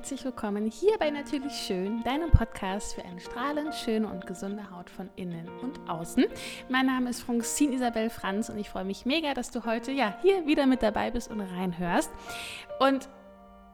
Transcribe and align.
herzlich 0.00 0.24
willkommen 0.24 0.70
hier 0.70 0.96
bei 0.98 1.10
Natürlich 1.10 1.52
Schön, 1.52 2.02
deinem 2.04 2.30
Podcast 2.30 2.94
für 2.94 3.04
eine 3.04 3.20
strahlend 3.20 3.74
schöne 3.74 4.08
und 4.08 4.26
gesunde 4.26 4.70
Haut 4.70 4.88
von 4.88 5.10
innen 5.14 5.46
und 5.60 5.78
außen. 5.90 6.24
Mein 6.70 6.86
Name 6.86 7.10
ist 7.10 7.20
Francine 7.20 7.74
Isabel 7.74 8.08
Franz 8.08 8.48
und 8.48 8.56
ich 8.56 8.70
freue 8.70 8.86
mich 8.86 9.04
mega, 9.04 9.34
dass 9.34 9.50
du 9.50 9.66
heute 9.66 9.92
ja 9.92 10.16
hier 10.22 10.46
wieder 10.46 10.64
mit 10.64 10.82
dabei 10.82 11.10
bist 11.10 11.30
und 11.30 11.42
reinhörst. 11.42 12.10
Und 12.78 13.10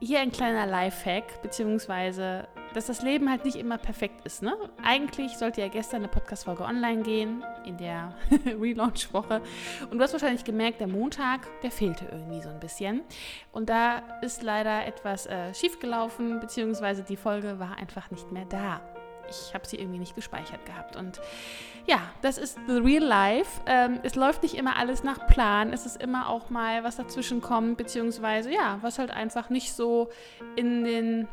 hier 0.00 0.18
ein 0.18 0.32
kleiner 0.32 0.66
Lifehack, 0.66 1.42
beziehungsweise, 1.42 2.48
dass 2.76 2.86
das 2.86 3.00
Leben 3.00 3.30
halt 3.30 3.46
nicht 3.46 3.56
immer 3.56 3.78
perfekt 3.78 4.26
ist. 4.26 4.42
Ne? 4.42 4.54
Eigentlich 4.82 5.38
sollte 5.38 5.62
ja 5.62 5.68
gestern 5.68 6.02
eine 6.02 6.08
Podcast-Folge 6.08 6.62
online 6.62 7.02
gehen, 7.02 7.42
in 7.64 7.78
der 7.78 8.14
Relaunch-Woche. 8.44 9.40
Und 9.90 9.96
du 9.96 10.04
hast 10.04 10.12
wahrscheinlich 10.12 10.44
gemerkt, 10.44 10.80
der 10.80 10.86
Montag, 10.86 11.48
der 11.62 11.70
fehlte 11.70 12.04
irgendwie 12.12 12.42
so 12.42 12.50
ein 12.50 12.60
bisschen. 12.60 13.00
Und 13.50 13.70
da 13.70 14.02
ist 14.20 14.42
leider 14.42 14.84
etwas 14.84 15.24
äh, 15.24 15.54
schiefgelaufen, 15.54 16.38
beziehungsweise 16.38 17.02
die 17.02 17.16
Folge 17.16 17.58
war 17.58 17.78
einfach 17.78 18.10
nicht 18.10 18.30
mehr 18.30 18.44
da 18.44 18.82
ich 19.28 19.54
habe 19.54 19.66
sie 19.66 19.76
irgendwie 19.76 19.98
nicht 19.98 20.14
gespeichert 20.14 20.64
gehabt. 20.66 20.94
Und 20.94 21.20
ja, 21.86 21.98
das 22.22 22.38
ist 22.38 22.58
the 22.68 22.74
real 22.76 23.02
life. 23.02 23.60
Ähm, 23.66 23.98
es 24.04 24.14
läuft 24.14 24.44
nicht 24.44 24.54
immer 24.54 24.76
alles 24.76 25.02
nach 25.02 25.26
Plan. 25.26 25.72
Es 25.72 25.84
ist 25.84 26.00
immer 26.00 26.28
auch 26.28 26.48
mal 26.48 26.84
was 26.84 26.94
dazwischen 26.94 27.40
kommt, 27.40 27.76
beziehungsweise 27.76 28.52
ja, 28.52 28.78
was 28.82 29.00
halt 29.00 29.10
einfach 29.10 29.50
nicht 29.50 29.72
so 29.72 30.10
in 30.54 30.84
den, 30.84 31.28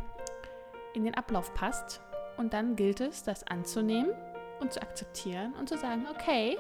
in 0.94 1.04
den 1.04 1.16
Ablauf 1.16 1.54
passt. 1.54 2.02
Und 2.38 2.54
dann 2.54 2.76
gilt 2.76 3.02
es, 3.02 3.24
das 3.24 3.46
anzunehmen 3.46 4.12
und 4.60 4.74
zu 4.74 4.82
akzeptieren 4.82 5.54
und 5.60 5.70
zu 5.70 5.78
sagen, 5.78 6.06
okay, 6.10 6.58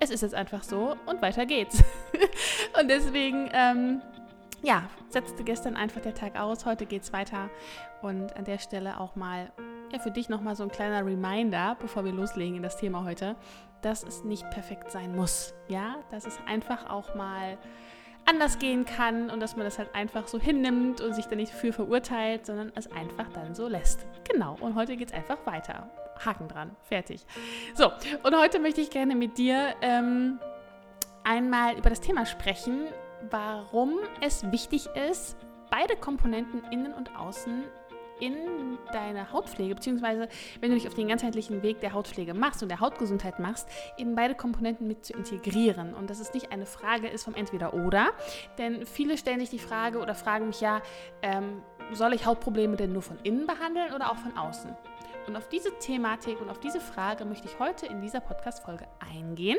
es 0.00 0.10
ist 0.10 0.22
jetzt 0.22 0.34
einfach 0.34 0.62
so 0.62 0.96
und 1.06 1.22
weiter 1.22 1.46
geht's. 1.46 1.82
und 2.80 2.88
deswegen, 2.88 3.48
ähm, 3.52 4.02
ja, 4.62 4.84
setzte 5.08 5.44
gestern 5.44 5.76
einfach 5.76 6.00
der 6.00 6.14
Tag 6.14 6.38
aus, 6.38 6.66
heute 6.66 6.86
geht's 6.86 7.12
weiter. 7.12 7.48
Und 8.02 8.36
an 8.36 8.44
der 8.44 8.58
Stelle 8.58 9.00
auch 9.00 9.16
mal 9.16 9.52
ja, 9.92 9.98
für 9.98 10.10
dich 10.10 10.28
nochmal 10.28 10.56
so 10.56 10.64
ein 10.64 10.70
kleiner 10.70 11.04
Reminder, 11.04 11.76
bevor 11.80 12.04
wir 12.04 12.12
loslegen 12.12 12.56
in 12.56 12.62
das 12.62 12.76
Thema 12.76 13.04
heute, 13.04 13.36
dass 13.82 14.02
es 14.02 14.24
nicht 14.24 14.48
perfekt 14.50 14.90
sein 14.90 15.14
muss. 15.14 15.54
Ja, 15.68 15.96
dass 16.10 16.26
es 16.26 16.38
einfach 16.46 16.90
auch 16.90 17.14
mal 17.14 17.58
anders 18.26 18.58
gehen 18.58 18.84
kann 18.84 19.30
und 19.30 19.40
dass 19.40 19.56
man 19.56 19.64
das 19.64 19.78
halt 19.78 19.94
einfach 19.94 20.26
so 20.28 20.38
hinnimmt 20.38 21.00
und 21.00 21.14
sich 21.14 21.26
dann 21.26 21.38
nicht 21.38 21.52
für 21.52 21.72
verurteilt, 21.72 22.44
sondern 22.46 22.72
es 22.74 22.90
einfach 22.90 23.28
dann 23.32 23.54
so 23.54 23.68
lässt. 23.68 24.04
Genau, 24.30 24.56
und 24.60 24.74
heute 24.74 24.96
geht 24.96 25.08
es 25.08 25.14
einfach 25.14 25.38
weiter. 25.46 25.88
Haken 26.24 26.48
dran, 26.48 26.74
fertig. 26.82 27.24
So, 27.74 27.92
und 28.22 28.36
heute 28.36 28.58
möchte 28.58 28.80
ich 28.80 28.90
gerne 28.90 29.14
mit 29.14 29.38
dir 29.38 29.74
ähm, 29.82 30.40
einmal 31.24 31.76
über 31.78 31.90
das 31.90 32.00
Thema 32.00 32.26
sprechen, 32.26 32.86
warum 33.30 33.94
es 34.20 34.50
wichtig 34.50 34.86
ist, 35.08 35.36
beide 35.70 35.96
Komponenten 35.96 36.62
innen 36.70 36.92
und 36.92 37.16
außen 37.16 37.64
in 38.20 38.78
deine 38.92 39.32
Hautpflege, 39.32 39.74
beziehungsweise 39.74 40.28
wenn 40.60 40.70
du 40.70 40.76
dich 40.76 40.86
auf 40.86 40.94
den 40.94 41.08
ganzheitlichen 41.08 41.62
Weg 41.62 41.80
der 41.80 41.92
Hautpflege 41.92 42.34
machst 42.34 42.62
und 42.62 42.68
der 42.68 42.80
Hautgesundheit 42.80 43.38
machst, 43.38 43.68
eben 43.98 44.14
beide 44.14 44.34
Komponenten 44.34 44.86
mit 44.86 45.04
zu 45.04 45.12
integrieren. 45.12 45.94
Und 45.94 46.10
dass 46.10 46.20
es 46.20 46.32
nicht 46.34 46.52
eine 46.52 46.66
Frage 46.66 47.08
ist 47.08 47.24
vom 47.24 47.34
Entweder-Oder. 47.34 48.08
Denn 48.58 48.86
viele 48.86 49.18
stellen 49.18 49.40
sich 49.40 49.50
die 49.50 49.58
Frage 49.58 49.98
oder 49.98 50.14
fragen 50.14 50.46
mich 50.46 50.60
ja, 50.60 50.82
ähm, 51.22 51.62
soll 51.92 52.14
ich 52.14 52.26
Hautprobleme 52.26 52.76
denn 52.76 52.92
nur 52.92 53.02
von 53.02 53.18
innen 53.22 53.46
behandeln 53.46 53.92
oder 53.92 54.10
auch 54.10 54.16
von 54.16 54.36
außen? 54.36 54.74
Und 55.26 55.34
auf 55.34 55.48
diese 55.48 55.76
Thematik 55.78 56.40
und 56.40 56.50
auf 56.50 56.60
diese 56.60 56.80
Frage 56.80 57.24
möchte 57.24 57.48
ich 57.48 57.58
heute 57.58 57.86
in 57.86 58.00
dieser 58.00 58.20
Podcast-Folge 58.20 58.86
eingehen 59.12 59.58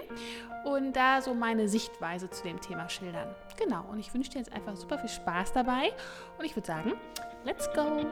und 0.63 0.95
da 0.95 1.21
so 1.21 1.33
meine 1.33 1.67
Sichtweise 1.67 2.29
zu 2.29 2.43
dem 2.43 2.61
Thema 2.61 2.87
schildern. 2.89 3.35
Genau, 3.57 3.83
und 3.91 3.99
ich 3.99 4.13
wünsche 4.13 4.31
dir 4.31 4.37
jetzt 4.39 4.53
einfach 4.53 4.77
super 4.77 4.97
viel 4.97 5.09
Spaß 5.09 5.51
dabei 5.51 5.91
und 6.37 6.45
ich 6.45 6.55
würde 6.55 6.67
sagen, 6.67 6.93
let's 7.45 7.67
go! 7.73 8.05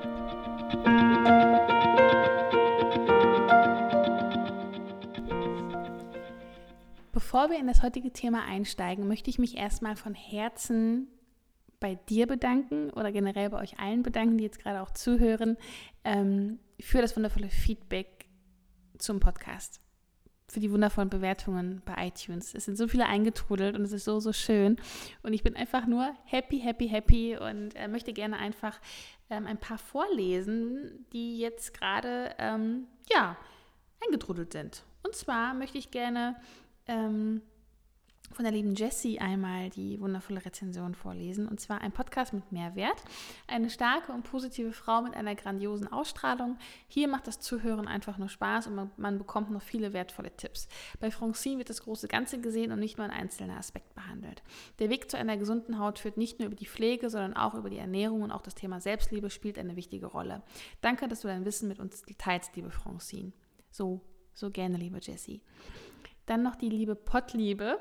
Bevor 7.11 7.49
wir 7.49 7.59
in 7.59 7.67
das 7.67 7.81
heutige 7.81 8.11
Thema 8.11 8.43
einsteigen, 8.45 9.07
möchte 9.07 9.29
ich 9.29 9.39
mich 9.39 9.57
erstmal 9.57 9.95
von 9.95 10.13
Herzen 10.13 11.07
bei 11.79 11.95
dir 11.95 12.27
bedanken 12.27 12.89
oder 12.91 13.11
generell 13.11 13.49
bei 13.49 13.61
euch 13.61 13.79
allen 13.79 14.03
bedanken, 14.03 14.37
die 14.37 14.43
jetzt 14.43 14.59
gerade 14.59 14.81
auch 14.81 14.91
zuhören, 14.91 15.57
ähm, 16.03 16.59
für 16.79 17.01
das 17.01 17.15
wundervolle 17.15 17.49
Feedback 17.49 18.27
zum 18.97 19.19
Podcast. 19.19 19.84
Für 20.47 20.59
die 20.59 20.71
wundervollen 20.71 21.09
Bewertungen 21.09 21.81
bei 21.85 22.07
iTunes. 22.07 22.53
Es 22.53 22.65
sind 22.65 22.77
so 22.77 22.87
viele 22.87 23.07
eingetrudelt 23.07 23.75
und 23.75 23.83
es 23.83 23.91
ist 23.91 24.05
so, 24.05 24.19
so 24.19 24.31
schön. 24.31 24.77
Und 25.23 25.33
ich 25.33 25.43
bin 25.43 25.55
einfach 25.55 25.87
nur 25.87 26.13
happy, 26.25 26.59
happy, 26.59 26.87
happy 26.87 27.37
und 27.37 27.75
äh, 27.75 27.87
möchte 27.87 28.13
gerne 28.13 28.37
einfach 28.37 28.79
ähm, 29.29 29.47
ein 29.47 29.57
paar 29.57 29.79
vorlesen, 29.79 31.05
die 31.13 31.39
jetzt 31.39 31.73
gerade, 31.73 32.35
ähm, 32.37 32.87
ja, 33.11 33.37
eingetrudelt 34.05 34.53
sind. 34.53 34.83
Und 35.03 35.15
zwar 35.15 35.53
möchte 35.53 35.77
ich 35.77 35.91
gerne 35.91 36.35
ähm, 36.87 37.41
von 38.33 38.43
der 38.43 38.51
lieben 38.51 38.75
Jessie 38.75 39.19
einmal 39.19 39.69
die 39.69 39.99
wundervolle 39.99 40.43
Rezension 40.43 40.95
vorlesen. 40.95 41.47
Und 41.47 41.59
zwar 41.59 41.81
ein 41.81 41.91
Podcast 41.91 42.33
mit 42.33 42.51
Mehrwert. 42.51 43.01
Eine 43.47 43.69
starke 43.69 44.11
und 44.11 44.23
positive 44.23 44.71
Frau 44.73 45.01
mit 45.01 45.15
einer 45.15 45.35
grandiosen 45.35 45.91
Ausstrahlung. 45.91 46.57
Hier 46.87 47.07
macht 47.07 47.27
das 47.27 47.39
Zuhören 47.39 47.87
einfach 47.87 48.17
nur 48.17 48.29
Spaß 48.29 48.67
und 48.67 48.75
man, 48.75 48.91
man 48.97 49.17
bekommt 49.17 49.51
noch 49.51 49.61
viele 49.61 49.93
wertvolle 49.93 50.35
Tipps. 50.35 50.67
Bei 50.99 51.11
Francine 51.11 51.59
wird 51.59 51.69
das 51.69 51.83
große 51.83 52.07
Ganze 52.07 52.39
gesehen 52.41 52.71
und 52.71 52.79
nicht 52.79 52.97
nur 52.97 53.05
ein 53.05 53.11
einzelner 53.11 53.57
Aspekt 53.57 53.93
behandelt. 53.95 54.43
Der 54.79 54.89
Weg 54.89 55.09
zu 55.09 55.17
einer 55.17 55.37
gesunden 55.37 55.79
Haut 55.79 55.99
führt 55.99 56.17
nicht 56.17 56.39
nur 56.39 56.47
über 56.47 56.55
die 56.55 56.67
Pflege, 56.67 57.09
sondern 57.09 57.35
auch 57.35 57.53
über 57.53 57.69
die 57.69 57.77
Ernährung 57.77 58.21
und 58.21 58.31
auch 58.31 58.41
das 58.41 58.55
Thema 58.55 58.81
Selbstliebe 58.81 59.29
spielt 59.29 59.57
eine 59.57 59.75
wichtige 59.75 60.07
Rolle. 60.07 60.43
Danke, 60.81 61.07
dass 61.07 61.21
du 61.21 61.27
dein 61.27 61.45
Wissen 61.45 61.67
mit 61.67 61.79
uns 61.79 62.03
teilst, 62.17 62.55
liebe 62.55 62.71
Francine. 62.71 63.31
So, 63.71 64.01
so 64.33 64.51
gerne, 64.51 64.77
liebe 64.77 64.99
Jessie. 65.01 65.41
Dann 66.25 66.41
noch 66.41 66.55
die 66.55 66.69
liebe 66.69 66.95
Pottliebe. 66.95 67.79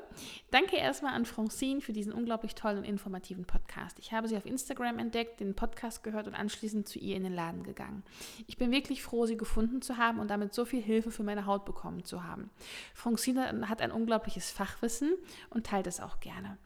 Danke 0.51 0.77
erstmal 0.77 1.13
an 1.13 1.25
Francine 1.25 1.81
für 1.81 1.93
diesen 1.93 2.13
unglaublich 2.13 2.53
tollen 2.55 2.77
und 2.77 2.83
informativen 2.83 3.45
Podcast. 3.45 3.97
Ich 3.99 4.13
habe 4.13 4.27
sie 4.27 4.37
auf 4.37 4.45
Instagram 4.45 4.99
entdeckt, 4.99 5.39
den 5.39 5.55
Podcast 5.55 6.03
gehört 6.03 6.27
und 6.27 6.35
anschließend 6.35 6.87
zu 6.87 6.99
ihr 6.99 7.15
in 7.15 7.23
den 7.23 7.33
Laden 7.33 7.63
gegangen. 7.63 8.03
Ich 8.47 8.57
bin 8.57 8.71
wirklich 8.71 9.01
froh, 9.01 9.25
sie 9.25 9.37
gefunden 9.37 9.81
zu 9.81 9.97
haben 9.97 10.19
und 10.19 10.29
damit 10.29 10.53
so 10.53 10.65
viel 10.65 10.81
Hilfe 10.81 11.11
für 11.11 11.23
meine 11.23 11.45
Haut 11.45 11.65
bekommen 11.65 12.03
zu 12.03 12.23
haben. 12.23 12.51
Francine 12.93 13.67
hat 13.67 13.81
ein 13.81 13.91
unglaubliches 13.91 14.51
Fachwissen 14.51 15.13
und 15.49 15.65
teilt 15.65 15.87
es 15.87 15.99
auch 15.99 16.19
gerne. 16.19 16.57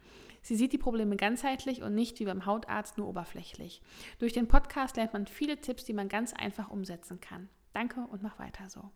Sie 0.42 0.56
sieht 0.56 0.74
die 0.74 0.78
Probleme 0.78 1.16
ganzheitlich 1.16 1.82
und 1.82 1.96
nicht 1.96 2.20
wie 2.20 2.26
beim 2.26 2.46
Hautarzt 2.46 2.98
nur 2.98 3.08
oberflächlich. 3.08 3.82
Durch 4.20 4.34
den 4.34 4.48
Podcast 4.48 4.98
lernt 4.98 5.14
man 5.14 5.28
viele 5.28 5.60
Tipps, 5.60 5.84
die 5.84 5.94
man 5.94 6.10
ganz 6.10 6.34
einfach 6.34 6.70
umsetzen 6.70 7.20
kann. 7.20 7.50
Danke 7.74 8.02
und 8.02 8.24
mach 8.24 8.40
weiter 8.40 8.70
so. 8.70 8.90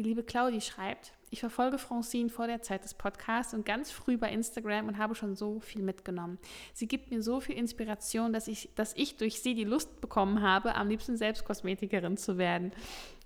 Die 0.00 0.08
liebe 0.08 0.22
Claudi 0.22 0.62
schreibt, 0.62 1.12
ich 1.28 1.40
verfolge 1.40 1.76
Francine 1.76 2.30
vor 2.30 2.46
der 2.46 2.62
Zeit 2.62 2.84
des 2.84 2.94
Podcasts 2.94 3.52
und 3.52 3.66
ganz 3.66 3.90
früh 3.90 4.16
bei 4.16 4.32
Instagram 4.32 4.88
und 4.88 4.96
habe 4.96 5.14
schon 5.14 5.36
so 5.36 5.60
viel 5.60 5.82
mitgenommen. 5.82 6.38
Sie 6.72 6.88
gibt 6.88 7.10
mir 7.10 7.22
so 7.22 7.38
viel 7.38 7.54
Inspiration, 7.54 8.32
dass 8.32 8.48
ich, 8.48 8.70
dass 8.76 8.96
ich 8.96 9.18
durch 9.18 9.42
sie 9.42 9.54
die 9.54 9.64
Lust 9.64 10.00
bekommen 10.00 10.40
habe, 10.40 10.74
am 10.74 10.88
liebsten 10.88 11.18
selbst 11.18 11.44
Kosmetikerin 11.44 12.16
zu 12.16 12.38
werden. 12.38 12.72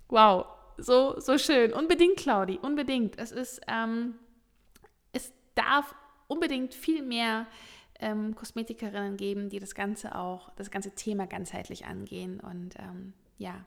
Wow, 0.09 0.47
so, 0.77 1.17
so 1.17 1.37
schön. 1.37 1.71
Unbedingt, 1.71 2.17
Claudi, 2.17 2.59
unbedingt. 2.61 3.17
Es 3.17 3.31
ist, 3.31 3.61
ähm, 3.69 4.15
es 5.13 5.31
darf 5.53 5.95
unbedingt 6.27 6.73
viel 6.73 7.03
mehr 7.03 7.47
ähm, 8.01 8.35
Kosmetikerinnen 8.35 9.15
geben, 9.15 9.47
die 9.47 9.59
das 9.59 9.75
Ganze 9.75 10.13
auch, 10.13 10.49
das 10.57 10.71
ganze 10.71 10.91
Thema 10.91 11.25
ganzheitlich 11.25 11.85
angehen. 11.85 12.41
Und 12.41 12.75
ähm, 12.79 13.13
ja. 13.37 13.63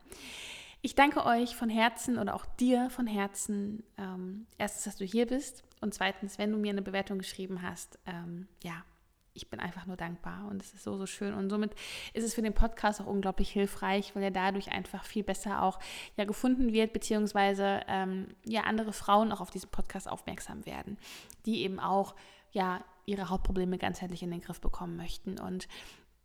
Ich 0.80 0.94
danke 0.94 1.24
euch 1.26 1.56
von 1.56 1.68
Herzen 1.68 2.18
oder 2.18 2.34
auch 2.34 2.46
dir 2.46 2.88
von 2.90 3.06
Herzen, 3.06 3.82
ähm, 3.96 4.46
erstens, 4.58 4.84
dass 4.84 4.96
du 4.96 5.04
hier 5.04 5.26
bist 5.26 5.64
und 5.80 5.92
zweitens, 5.92 6.38
wenn 6.38 6.52
du 6.52 6.58
mir 6.58 6.70
eine 6.70 6.82
Bewertung 6.82 7.18
geschrieben 7.18 7.62
hast. 7.62 7.98
Ähm, 8.06 8.46
ja, 8.62 8.84
ich 9.32 9.50
bin 9.50 9.58
einfach 9.58 9.86
nur 9.86 9.96
dankbar 9.96 10.46
und 10.48 10.62
es 10.62 10.74
ist 10.74 10.84
so, 10.84 10.96
so 10.96 11.06
schön. 11.06 11.34
Und 11.34 11.50
somit 11.50 11.74
ist 12.14 12.24
es 12.24 12.34
für 12.34 12.42
den 12.42 12.54
Podcast 12.54 13.00
auch 13.00 13.06
unglaublich 13.06 13.50
hilfreich, 13.50 14.14
weil 14.14 14.22
er 14.22 14.30
dadurch 14.30 14.70
einfach 14.70 15.04
viel 15.04 15.24
besser 15.24 15.62
auch 15.62 15.80
ja, 16.16 16.24
gefunden 16.24 16.72
wird, 16.72 16.92
beziehungsweise 16.92 17.80
ähm, 17.88 18.28
ja, 18.44 18.62
andere 18.62 18.92
Frauen 18.92 19.32
auch 19.32 19.40
auf 19.40 19.50
diesen 19.50 19.70
Podcast 19.70 20.08
aufmerksam 20.08 20.64
werden, 20.64 20.96
die 21.44 21.62
eben 21.62 21.80
auch 21.80 22.14
ja, 22.52 22.84
ihre 23.04 23.30
Hautprobleme 23.30 23.78
ganzheitlich 23.78 24.22
in 24.22 24.30
den 24.30 24.40
Griff 24.40 24.60
bekommen 24.60 24.96
möchten. 24.96 25.40
Und 25.40 25.66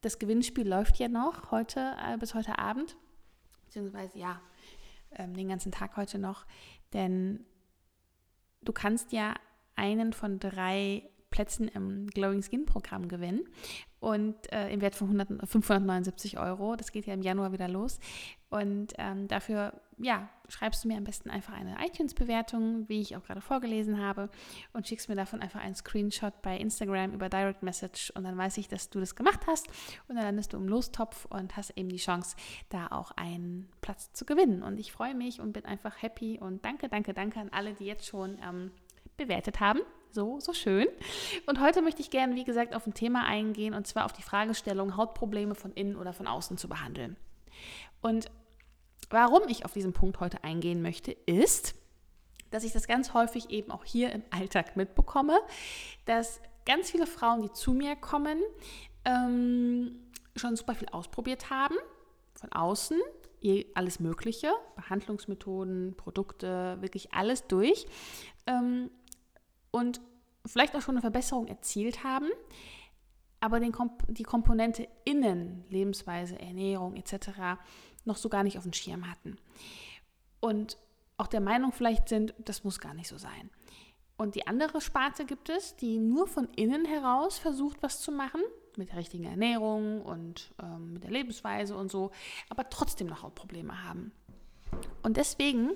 das 0.01 0.19
Gewinnspiel 0.19 0.67
läuft 0.67 0.99
ja 0.99 1.07
noch 1.07 1.49
heute 1.49 1.95
äh, 2.05 2.17
bis 2.17 2.35
heute 2.35 2.59
Abend 2.59 2.95
beziehungsweise 3.73 4.19
ja, 4.19 4.39
ähm, 5.15 5.33
den 5.33 5.49
ganzen 5.49 5.71
Tag 5.71 5.97
heute 5.97 6.19
noch. 6.19 6.45
Denn 6.93 7.43
du 8.61 8.71
kannst 8.71 9.11
ja 9.11 9.33
einen 9.75 10.13
von 10.13 10.39
drei 10.39 11.09
Plätzen 11.31 11.67
im 11.67 12.05
Glowing 12.07 12.43
Skin 12.43 12.67
Programm 12.67 13.07
gewinnen 13.07 13.41
und 14.03 14.51
äh, 14.51 14.69
im 14.69 14.81
Wert 14.81 14.95
von 14.95 15.07
100, 15.07 15.49
579 15.49 16.37
Euro. 16.37 16.75
Das 16.75 16.91
geht 16.91 17.05
ja 17.05 17.13
im 17.13 17.21
Januar 17.21 17.53
wieder 17.53 17.69
los. 17.69 17.99
Und 18.49 18.91
ähm, 18.97 19.29
dafür, 19.29 19.79
ja, 19.97 20.27
schreibst 20.49 20.83
du 20.83 20.89
mir 20.89 20.97
am 20.97 21.05
besten 21.05 21.29
einfach 21.29 21.53
eine 21.53 21.77
iTunes-Bewertung, 21.81 22.89
wie 22.89 22.99
ich 22.99 23.15
auch 23.15 23.23
gerade 23.23 23.39
vorgelesen 23.39 24.01
habe, 24.01 24.29
und 24.73 24.85
schickst 24.85 25.07
mir 25.07 25.15
davon 25.15 25.41
einfach 25.41 25.61
einen 25.61 25.75
Screenshot 25.75 26.41
bei 26.41 26.57
Instagram 26.57 27.13
über 27.13 27.29
Direct 27.29 27.63
Message 27.63 28.11
und 28.11 28.25
dann 28.25 28.37
weiß 28.37 28.57
ich, 28.57 28.67
dass 28.67 28.89
du 28.89 28.99
das 28.99 29.15
gemacht 29.15 29.47
hast 29.47 29.67
und 30.09 30.17
dann 30.17 30.25
landest 30.25 30.51
du 30.51 30.57
im 30.57 30.67
Lostopf 30.67 31.23
und 31.29 31.55
hast 31.55 31.69
eben 31.77 31.87
die 31.87 31.95
Chance, 31.95 32.35
da 32.67 32.87
auch 32.87 33.11
einen 33.11 33.69
Platz 33.79 34.11
zu 34.11 34.25
gewinnen. 34.25 34.63
Und 34.63 34.81
ich 34.81 34.91
freue 34.91 35.15
mich 35.15 35.39
und 35.39 35.53
bin 35.53 35.63
einfach 35.63 36.01
happy 36.01 36.39
und 36.41 36.65
danke, 36.65 36.89
danke, 36.89 37.13
danke 37.13 37.39
an 37.39 37.47
alle, 37.53 37.73
die 37.73 37.85
jetzt 37.85 38.05
schon 38.05 38.37
ähm, 38.43 38.71
bewertet 39.15 39.61
haben. 39.61 39.79
So, 40.13 40.39
so 40.39 40.53
schön. 40.53 40.87
Und 41.47 41.59
heute 41.59 41.81
möchte 41.81 42.01
ich 42.01 42.11
gerne, 42.11 42.35
wie 42.35 42.43
gesagt, 42.43 42.75
auf 42.75 42.85
ein 42.85 42.93
Thema 42.93 43.25
eingehen 43.25 43.73
und 43.73 43.87
zwar 43.87 44.05
auf 44.05 44.13
die 44.13 44.21
Fragestellung, 44.21 44.95
Hautprobleme 44.95 45.55
von 45.55 45.73
innen 45.73 45.95
oder 45.95 46.13
von 46.13 46.27
außen 46.27 46.55
zu 46.59 46.69
behandeln. 46.69 47.17
Und 47.99 48.29
warum 49.09 49.41
ich 49.47 49.65
auf 49.65 49.73
diesen 49.73 49.91
Punkt 49.91 50.19
heute 50.19 50.43
eingehen 50.43 50.83
möchte, 50.83 51.11
ist, 51.11 51.73
dass 52.51 52.63
ich 52.63 52.73
das 52.73 52.85
ganz 52.85 53.15
häufig 53.15 53.49
eben 53.49 53.71
auch 53.71 53.85
hier 53.85 54.11
im 54.11 54.21
Alltag 54.29 54.77
mitbekomme, 54.77 55.39
dass 56.05 56.39
ganz 56.67 56.91
viele 56.91 57.07
Frauen, 57.07 57.41
die 57.41 57.51
zu 57.51 57.73
mir 57.73 57.95
kommen, 57.95 58.39
ähm, 59.05 59.95
schon 60.35 60.55
super 60.55 60.75
viel 60.75 60.89
ausprobiert 60.89 61.49
haben, 61.49 61.75
von 62.35 62.51
außen, 62.51 62.99
alles 63.73 63.99
Mögliche, 63.99 64.51
Behandlungsmethoden, 64.75 65.95
Produkte, 65.97 66.77
wirklich 66.81 67.13
alles 67.13 67.47
durch. 67.47 67.87
Ähm, 68.45 68.91
und 69.73 69.99
vielleicht 70.45 70.75
auch 70.75 70.81
schon 70.81 70.95
eine 70.95 71.01
Verbesserung 71.01 71.47
erzielt 71.47 72.03
haben, 72.03 72.29
aber 73.39 73.59
den 73.59 73.71
Komp 73.71 74.05
die 74.07 74.23
Komponente 74.23 74.87
innen, 75.03 75.65
Lebensweise, 75.69 76.39
Ernährung 76.39 76.95
etc. 76.95 77.59
noch 78.05 78.15
so 78.15 78.29
gar 78.29 78.43
nicht 78.43 78.57
auf 78.57 78.63
dem 78.63 78.73
Schirm 78.73 79.09
hatten. 79.09 79.37
Und 80.39 80.77
auch 81.17 81.27
der 81.27 81.41
Meinung 81.41 81.71
vielleicht 81.71 82.07
sind, 82.07 82.33
das 82.37 82.63
muss 82.63 82.79
gar 82.79 82.93
nicht 82.93 83.07
so 83.07 83.17
sein. 83.17 83.49
Und 84.15 84.35
die 84.35 84.45
andere 84.45 84.79
Sparte 84.79 85.25
gibt 85.25 85.49
es, 85.49 85.75
die 85.75 85.97
nur 85.97 86.27
von 86.27 86.47
innen 86.55 86.85
heraus 86.85 87.39
versucht, 87.39 87.81
was 87.81 87.99
zu 87.99 88.11
machen, 88.11 88.41
mit 88.77 88.89
der 88.89 88.97
richtigen 88.97 89.25
Ernährung 89.25 90.01
und 90.03 90.53
ähm, 90.61 90.93
mit 90.93 91.03
der 91.03 91.11
Lebensweise 91.11 91.75
und 91.75 91.89
so, 91.89 92.11
aber 92.49 92.69
trotzdem 92.69 93.07
noch 93.07 93.23
Hautprobleme 93.23 93.83
haben. 93.83 94.11
Und 95.01 95.17
deswegen 95.17 95.71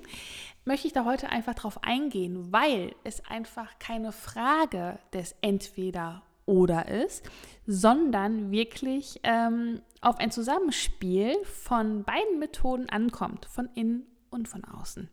möchte 0.64 0.86
ich 0.86 0.92
da 0.92 1.04
heute 1.04 1.30
einfach 1.30 1.54
drauf 1.54 1.82
eingehen, 1.82 2.52
weil 2.52 2.94
es 3.04 3.24
einfach 3.26 3.78
keine 3.78 4.12
Frage 4.12 4.98
des 5.12 5.34
Entweder 5.40 6.22
oder 6.46 6.88
ist, 6.88 7.28
sondern 7.66 8.50
wirklich 8.50 9.20
ähm, 9.22 9.82
auf 10.00 10.18
ein 10.18 10.30
Zusammenspiel 10.30 11.34
von 11.44 12.04
beiden 12.04 12.38
Methoden 12.38 12.88
ankommt, 12.88 13.46
von 13.46 13.68
innen 13.74 14.06
und 14.30 14.48
von 14.48 14.64
außen. 14.64 15.10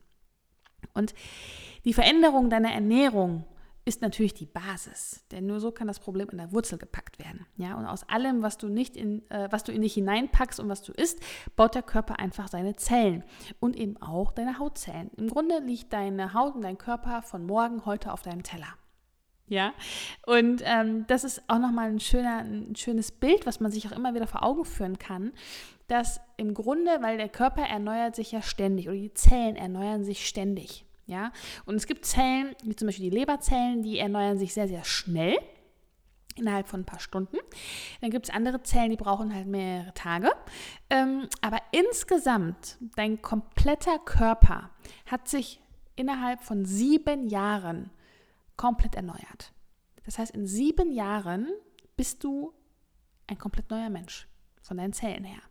Und 0.93 1.13
die 1.83 1.93
Veränderung 1.93 2.49
deiner 2.49 2.71
Ernährung 2.71 3.43
ist 3.85 4.01
natürlich 4.01 4.33
die 4.33 4.47
Basis, 4.47 5.23
denn 5.31 5.45
nur 5.45 5.59
so 5.59 5.71
kann 5.71 5.87
das 5.87 5.99
Problem 5.99 6.27
in 6.29 6.39
der 6.39 6.51
Wurzel 6.51 6.79
gepackt 6.79 7.19
werden. 7.19 7.45
Ja, 7.55 7.75
und 7.75 7.85
aus 7.85 8.09
allem, 8.09 8.41
was 8.41 8.57
du 8.57 8.67
nicht 8.67 8.97
in, 8.97 9.29
äh, 9.29 9.47
was 9.51 9.63
du 9.63 9.71
in 9.71 9.83
dich 9.83 9.93
hineinpackst 9.93 10.59
und 10.59 10.67
was 10.69 10.81
du 10.81 10.91
isst, 10.91 11.19
baut 11.55 11.75
der 11.75 11.83
Körper 11.83 12.19
einfach 12.19 12.47
seine 12.47 12.75
Zellen 12.75 13.23
und 13.59 13.75
eben 13.75 14.01
auch 14.01 14.31
deine 14.31 14.57
Hautzellen. 14.57 15.11
Im 15.17 15.29
Grunde 15.29 15.59
liegt 15.59 15.93
deine 15.93 16.33
Haut 16.33 16.55
und 16.55 16.63
dein 16.63 16.79
Körper 16.79 17.21
von 17.21 17.45
morgen 17.45 17.85
heute 17.85 18.11
auf 18.11 18.23
deinem 18.23 18.41
Teller. 18.41 18.75
Ja, 19.47 19.73
und 20.25 20.63
ähm, 20.65 21.05
das 21.05 21.23
ist 21.23 21.43
auch 21.47 21.59
nochmal 21.59 21.89
ein, 21.89 21.99
schöner, 21.99 22.39
ein 22.39 22.75
schönes 22.75 23.11
Bild, 23.11 23.45
was 23.45 23.59
man 23.59 23.71
sich 23.71 23.87
auch 23.87 23.91
immer 23.91 24.15
wieder 24.15 24.25
vor 24.25 24.41
Augen 24.41 24.65
führen 24.65 24.97
kann, 24.97 25.33
dass 25.87 26.19
im 26.37 26.55
Grunde, 26.55 26.97
weil 27.01 27.17
der 27.17 27.29
Körper 27.29 27.61
erneuert 27.61 28.15
sich 28.15 28.31
ja 28.31 28.41
ständig 28.41 28.87
oder 28.87 28.97
die 28.97 29.13
Zellen 29.13 29.55
erneuern 29.55 30.03
sich 30.03 30.27
ständig. 30.27 30.85
Ja? 31.05 31.31
Und 31.65 31.75
es 31.75 31.87
gibt 31.87 32.05
Zellen, 32.05 32.55
wie 32.63 32.75
zum 32.75 32.87
Beispiel 32.87 33.09
die 33.09 33.17
Leberzellen, 33.17 33.83
die 33.83 33.99
erneuern 33.99 34.37
sich 34.37 34.53
sehr, 34.53 34.67
sehr 34.67 34.83
schnell 34.83 35.37
innerhalb 36.35 36.67
von 36.67 36.81
ein 36.81 36.85
paar 36.85 36.99
Stunden. 36.99 37.37
Dann 38.01 38.11
gibt 38.11 38.27
es 38.27 38.33
andere 38.33 38.61
Zellen, 38.63 38.91
die 38.91 38.97
brauchen 38.97 39.33
halt 39.33 39.47
mehrere 39.47 39.93
Tage. 39.93 40.31
Ähm, 40.89 41.27
aber 41.41 41.61
insgesamt, 41.71 42.77
dein 42.95 43.21
kompletter 43.21 43.99
Körper 43.99 44.71
hat 45.05 45.27
sich 45.27 45.61
innerhalb 45.95 46.41
von 46.41 46.65
sieben 46.65 47.27
Jahren 47.27 47.89
komplett 48.57 48.95
erneuert. 48.95 49.53
Das 50.05 50.19
heißt, 50.19 50.35
in 50.35 50.45
sieben 50.45 50.91
Jahren 50.91 51.47
bist 51.95 52.23
du 52.23 52.53
ein 53.27 53.37
komplett 53.37 53.69
neuer 53.69 53.89
Mensch 53.89 54.27
von 54.61 54.77
deinen 54.77 54.93
Zellen 54.93 55.23
her. 55.23 55.41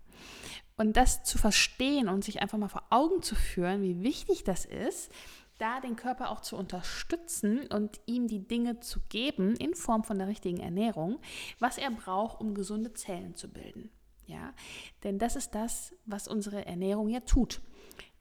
Und 0.77 0.97
das 0.97 1.23
zu 1.25 1.39
verstehen 1.39 2.09
und 2.09 2.25
sich 2.25 2.43
einfach 2.43 2.59
mal 2.59 2.69
vor 2.69 2.85
Augen 2.91 3.23
zu 3.23 3.35
führen, 3.35 3.83
wie 3.83 4.03
wichtig 4.03 4.45
das 4.45 4.65
ist, 4.65 5.11
da 5.59 5.81
den 5.81 5.97
Körper 5.97 6.31
auch 6.31 6.41
zu 6.41 6.57
unterstützen 6.57 7.67
und 7.69 8.01
ihm 8.07 8.27
die 8.27 8.47
Dinge 8.47 8.81
zu 8.81 9.01
geben 9.09 9.57
in 9.57 9.75
Form 9.75 10.05
von 10.05 10.19
der 10.19 10.29
richtigen 10.29 10.59
Ernährung, 10.59 11.19
was 11.59 11.79
er 11.79 11.91
braucht, 11.91 12.41
um 12.41 12.55
gesunde 12.55 12.93
Zellen 12.93 13.37
zu 13.37 13.53
bilden. 13.53 13.91
Ja, 14.27 14.55
denn 15.03 15.19
das 15.19 15.37
ist 15.37 15.55
das, 15.55 15.95
was 16.07 16.29
unsere 16.29 16.65
Ernährung 16.65 17.09
ja 17.09 17.21
tut. 17.21 17.61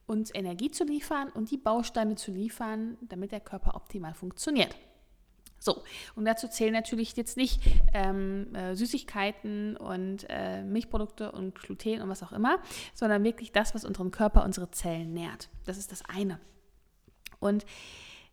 Uns 0.06 0.36
Energie 0.36 0.70
zu 0.70 0.84
liefern 0.84 1.30
und 1.30 1.50
die 1.50 1.58
Bausteine 1.58 2.16
zu 2.16 2.32
liefern, 2.32 2.98
damit 3.02 3.32
der 3.32 3.40
Körper 3.40 3.76
optimal 3.76 4.14
funktioniert. 4.14 4.76
So, 5.64 5.82
und 6.16 6.26
dazu 6.26 6.50
zählen 6.50 6.74
natürlich 6.74 7.16
jetzt 7.16 7.38
nicht 7.38 7.62
ähm, 7.94 8.54
äh, 8.54 8.76
Süßigkeiten 8.76 9.78
und 9.78 10.26
äh, 10.28 10.62
Milchprodukte 10.62 11.32
und 11.32 11.56
Gluten 11.56 12.02
und 12.02 12.10
was 12.10 12.22
auch 12.22 12.34
immer, 12.34 12.60
sondern 12.94 13.24
wirklich 13.24 13.54
das, 13.54 13.74
was 13.74 13.86
unseren 13.86 14.12
Körper, 14.12 14.44
unsere 14.44 14.70
Zellen 14.72 15.14
nährt. 15.14 15.48
Das 15.64 15.78
ist 15.78 15.94
das 15.94 16.04
eine. 16.04 16.38
Und 17.44 17.66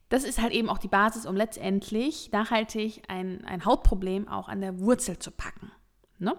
das 0.08 0.24
ist 0.24 0.40
halt 0.40 0.52
eben 0.52 0.68
auch 0.68 0.78
die 0.78 0.88
Basis, 0.88 1.26
um 1.26 1.36
letztendlich 1.36 2.32
nachhaltig 2.32 3.02
ein, 3.08 3.44
ein 3.44 3.64
Hautproblem 3.64 4.28
auch 4.28 4.48
an 4.48 4.60
der 4.60 4.80
Wurzel 4.80 5.18
zu 5.18 5.30
packen. 5.30 5.70
Ne? 6.18 6.34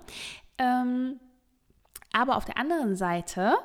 Ähm, 0.57 1.19
aber 2.13 2.35
auf 2.35 2.45
der 2.45 2.57
anderen 2.57 2.95
Seite, 2.95 3.55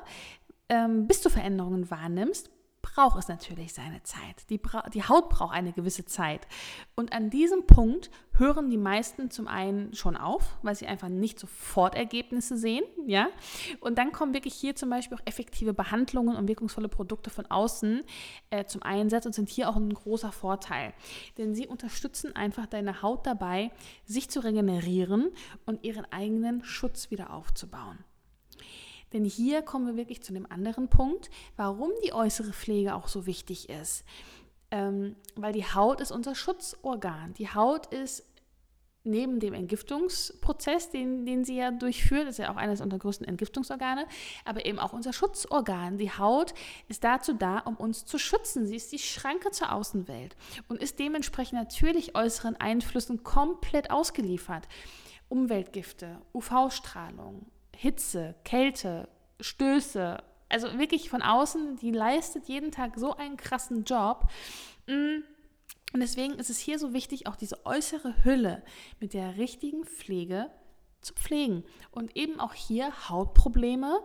ähm, 0.69 1.07
bis 1.07 1.21
du 1.21 1.29
Veränderungen 1.29 1.91
wahrnimmst, 1.91 2.49
braucht 2.93 3.19
es 3.19 3.27
natürlich 3.27 3.73
seine 3.73 4.01
Zeit. 4.03 4.49
Die, 4.49 4.61
die 4.93 5.03
Haut 5.03 5.29
braucht 5.29 5.53
eine 5.53 5.73
gewisse 5.73 6.05
Zeit. 6.05 6.47
Und 6.95 7.13
an 7.13 7.29
diesem 7.29 7.67
Punkt 7.67 8.09
hören 8.37 8.69
die 8.69 8.77
meisten 8.77 9.29
zum 9.29 9.47
einen 9.47 9.93
schon 9.93 10.15
auf, 10.15 10.57
weil 10.61 10.75
sie 10.75 10.87
einfach 10.87 11.09
nicht 11.09 11.39
sofort 11.39 11.95
Ergebnisse 11.95 12.57
sehen. 12.57 12.83
Ja? 13.05 13.27
Und 13.81 13.97
dann 13.97 14.11
kommen 14.11 14.33
wirklich 14.33 14.53
hier 14.53 14.75
zum 14.75 14.89
Beispiel 14.89 15.17
auch 15.17 15.25
effektive 15.25 15.73
Behandlungen 15.73 16.35
und 16.35 16.47
wirkungsvolle 16.47 16.89
Produkte 16.89 17.29
von 17.29 17.45
außen 17.47 18.03
äh, 18.49 18.65
zum 18.65 18.83
Einsatz 18.83 19.25
und 19.25 19.33
sind 19.33 19.49
hier 19.49 19.69
auch 19.69 19.75
ein 19.75 19.93
großer 19.93 20.31
Vorteil. 20.31 20.93
Denn 21.37 21.55
sie 21.55 21.67
unterstützen 21.67 22.35
einfach 22.35 22.67
deine 22.67 23.01
Haut 23.01 23.27
dabei, 23.27 23.71
sich 24.05 24.29
zu 24.29 24.39
regenerieren 24.39 25.29
und 25.65 25.83
ihren 25.83 26.05
eigenen 26.11 26.63
Schutz 26.63 27.11
wieder 27.11 27.33
aufzubauen. 27.33 27.97
Denn 29.13 29.25
hier 29.25 29.61
kommen 29.61 29.87
wir 29.87 29.95
wirklich 29.95 30.21
zu 30.21 30.33
dem 30.33 30.49
anderen 30.51 30.89
Punkt, 30.89 31.29
warum 31.55 31.91
die 32.05 32.13
äußere 32.13 32.53
Pflege 32.53 32.95
auch 32.95 33.07
so 33.07 33.25
wichtig 33.25 33.69
ist. 33.69 34.03
Ähm, 34.69 35.15
weil 35.35 35.53
die 35.53 35.65
Haut 35.65 36.01
ist 36.01 36.11
unser 36.11 36.35
Schutzorgan. 36.35 37.33
Die 37.35 37.49
Haut 37.49 37.87
ist 37.87 38.25
neben 39.07 39.39
dem 39.39 39.53
Entgiftungsprozess, 39.53 40.89
den, 40.91 41.25
den 41.25 41.43
sie 41.43 41.55
ja 41.55 41.71
durchführt, 41.71 42.27
ist 42.27 42.39
ja 42.39 42.51
auch 42.51 42.57
eines 42.57 42.81
unserer 42.81 42.99
größten 42.99 43.27
Entgiftungsorgane, 43.27 44.05
aber 44.45 44.65
eben 44.65 44.79
auch 44.79 44.93
unser 44.93 45.13
Schutzorgan. 45.13 45.97
Die 45.97 46.11
Haut 46.11 46.53
ist 46.87 47.03
dazu 47.03 47.33
da, 47.33 47.59
um 47.59 47.75
uns 47.75 48.05
zu 48.05 48.19
schützen. 48.19 48.67
Sie 48.67 48.75
ist 48.75 48.91
die 48.91 48.99
Schranke 48.99 49.51
zur 49.51 49.71
Außenwelt 49.71 50.35
und 50.67 50.81
ist 50.81 50.99
dementsprechend 50.99 51.59
natürlich 51.59 52.15
äußeren 52.15 52.57
Einflüssen 52.57 53.23
komplett 53.23 53.89
ausgeliefert. 53.89 54.67
Umweltgifte, 55.29 56.21
UV-Strahlung, 56.33 57.45
Hitze, 57.79 58.33
Kälte, 58.43 59.07
Stöße, 59.39 60.17
also 60.49 60.79
wirklich 60.79 61.11
von 61.11 61.21
außen, 61.21 61.77
die 61.77 61.91
leistet 61.91 62.47
jeden 62.47 62.71
Tag 62.71 62.97
so 62.97 63.15
einen 63.15 63.37
krassen 63.37 63.83
Job. 63.83 64.25
Mm. 64.87 65.19
Und 65.93 66.01
deswegen 66.01 66.33
ist 66.33 66.49
es 66.49 66.57
hier 66.57 66.79
so 66.79 66.91
wichtig, 66.91 67.27
auch 67.27 67.35
diese 67.35 67.65
äußere 67.65 68.25
Hülle 68.25 68.63
mit 68.99 69.13
der 69.13 69.37
richtigen 69.37 69.85
Pflege 69.85 70.49
zu 71.01 71.13
pflegen 71.13 71.63
und 71.91 72.17
eben 72.17 72.39
auch 72.39 72.53
hier 72.53 73.09
Hautprobleme 73.09 74.01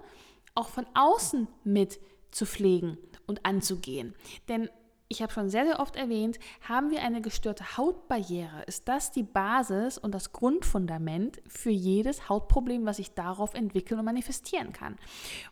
auch 0.55 0.69
von 0.69 0.87
außen 0.95 1.49
mit 1.65 1.99
zu 2.31 2.47
pflegen 2.47 2.99
und 3.27 3.45
anzugehen. 3.45 4.15
Denn 4.49 4.69
ich 5.13 5.23
habe 5.23 5.33
schon 5.33 5.51
sehr, 5.51 5.67
sehr 5.67 5.79
oft 5.79 5.95
erwähnt, 5.95 6.39
haben 6.67 6.91
wir 6.91 7.03
eine 7.03 7.21
gestörte 7.21 7.77
Hautbarriere, 7.77 8.63
ist 8.67 8.89
das 8.89 9.13
die 9.13 9.23
Basis 9.23 9.99
und 9.99 10.13
das 10.13 10.33
Grundfundament 10.33 11.43
für 11.47 11.71
jedes 11.71 12.31
Hautproblem, 12.31 12.87
was 12.87 12.97
sich 12.97 13.13
darauf 13.13 13.53
entwickeln 13.53 14.01
und 14.01 14.07
manifestieren 14.07 14.73
kann. 14.73 14.97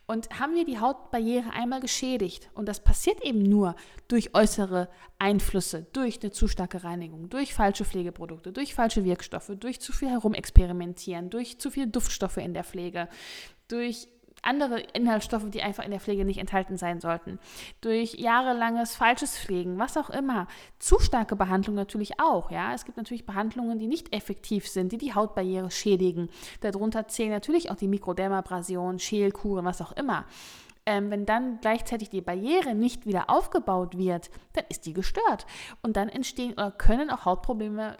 Und 0.06 0.40
haben 0.40 0.54
wir 0.54 0.64
die 0.64 0.80
Hautbarriere 0.80 1.50
einmal 1.52 1.80
geschädigt, 1.80 2.50
und 2.54 2.68
das 2.68 2.82
passiert 2.82 3.22
eben 3.22 3.42
nur 3.42 3.76
durch 4.08 4.34
äußere 4.34 4.88
Einflüsse, 5.18 5.86
durch 5.92 6.22
eine 6.22 6.32
zu 6.32 6.48
starke 6.48 6.82
Reinigung, 6.82 7.28
durch 7.28 7.52
falsche 7.52 7.84
Pflegeprodukte, 7.84 8.52
durch 8.52 8.74
falsche 8.74 9.04
Wirkstoffe, 9.04 9.52
durch 9.60 9.80
zu 9.80 9.92
viel 9.92 10.08
herumexperimentieren, 10.08 11.28
durch 11.28 11.58
zu 11.58 11.70
viele 11.70 11.88
Duftstoffe 11.88 12.38
in 12.38 12.54
der 12.54 12.64
Pflege, 12.64 13.08
durch 13.68 14.08
andere 14.42 14.80
Inhaltsstoffe, 14.80 15.50
die 15.50 15.62
einfach 15.62 15.84
in 15.84 15.90
der 15.90 16.00
Pflege 16.00 16.24
nicht 16.24 16.38
enthalten 16.38 16.76
sein 16.76 17.00
sollten. 17.00 17.38
Durch 17.80 18.14
jahrelanges 18.14 18.96
falsches 18.96 19.38
Pflegen, 19.38 19.78
was 19.78 19.96
auch 19.96 20.10
immer. 20.10 20.46
Zu 20.78 20.98
starke 20.98 21.36
Behandlung 21.36 21.76
natürlich 21.76 22.20
auch. 22.20 22.50
Ja? 22.50 22.74
Es 22.74 22.84
gibt 22.84 22.96
natürlich 22.96 23.26
Behandlungen, 23.26 23.78
die 23.78 23.86
nicht 23.86 24.14
effektiv 24.14 24.68
sind, 24.68 24.92
die 24.92 24.98
die 24.98 25.14
Hautbarriere 25.14 25.70
schädigen. 25.70 26.30
Darunter 26.60 27.08
zählen 27.08 27.30
natürlich 27.30 27.70
auch 27.70 27.76
die 27.76 27.88
Mikrodermabrasion, 27.88 28.98
Schälkuren, 28.98 29.64
was 29.64 29.80
auch 29.80 29.92
immer. 29.92 30.24
Ähm, 30.86 31.10
wenn 31.10 31.26
dann 31.26 31.60
gleichzeitig 31.60 32.08
die 32.08 32.22
Barriere 32.22 32.74
nicht 32.74 33.06
wieder 33.06 33.28
aufgebaut 33.28 33.98
wird, 33.98 34.30
dann 34.54 34.64
ist 34.70 34.86
die 34.86 34.94
gestört. 34.94 35.46
Und 35.82 35.96
dann 35.96 36.08
entstehen 36.08 36.54
oder 36.54 36.70
können 36.70 37.10
auch 37.10 37.26
Hautprobleme 37.26 37.96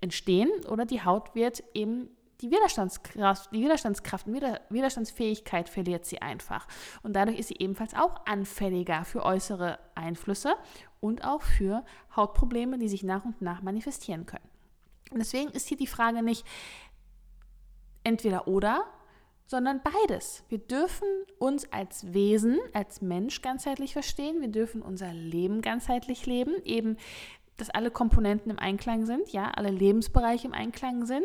entstehen 0.00 0.50
oder 0.68 0.84
die 0.84 1.02
Haut 1.02 1.34
wird 1.34 1.64
eben 1.72 2.10
die 2.44 2.50
Widerstandskraft, 2.50 3.50
die 3.54 3.62
Widerstandskraft 3.62 4.26
Widerstandsfähigkeit 4.26 5.70
verliert 5.70 6.04
sie 6.04 6.20
einfach. 6.20 6.68
Und 7.02 7.16
dadurch 7.16 7.38
ist 7.38 7.48
sie 7.48 7.56
ebenfalls 7.58 7.94
auch 7.94 8.26
anfälliger 8.26 9.06
für 9.06 9.22
äußere 9.24 9.78
Einflüsse 9.94 10.54
und 11.00 11.24
auch 11.24 11.40
für 11.40 11.84
Hautprobleme, 12.14 12.76
die 12.76 12.88
sich 12.88 13.02
nach 13.02 13.24
und 13.24 13.40
nach 13.40 13.62
manifestieren 13.62 14.26
können. 14.26 14.46
Und 15.10 15.20
deswegen 15.20 15.50
ist 15.52 15.68
hier 15.68 15.78
die 15.78 15.86
Frage 15.86 16.22
nicht 16.22 16.44
entweder 18.02 18.46
oder, 18.46 18.84
sondern 19.46 19.80
beides. 19.82 20.44
Wir 20.50 20.58
dürfen 20.58 21.08
uns 21.38 21.72
als 21.72 22.12
Wesen, 22.12 22.58
als 22.74 23.00
Mensch 23.00 23.40
ganzheitlich 23.40 23.94
verstehen. 23.94 24.42
Wir 24.42 24.48
dürfen 24.48 24.82
unser 24.82 25.14
Leben 25.14 25.62
ganzheitlich 25.62 26.26
leben. 26.26 26.62
Eben, 26.64 26.98
dass 27.56 27.70
alle 27.70 27.90
Komponenten 27.90 28.50
im 28.50 28.58
Einklang 28.58 29.06
sind, 29.06 29.32
ja, 29.32 29.50
alle 29.50 29.70
Lebensbereiche 29.70 30.46
im 30.46 30.52
Einklang 30.52 31.06
sind 31.06 31.24